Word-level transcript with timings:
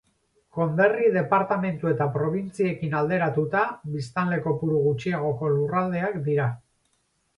Konderri, 0.57 1.09
departamendu 1.17 1.89
edo 1.91 2.07
probintziekin 2.15 2.95
alderatuta 3.01 3.61
biztanle 3.99 4.41
kopuru 4.49 4.81
gutxiagoko 4.87 5.53
lurraldeak 5.59 6.19
dira. 6.31 6.49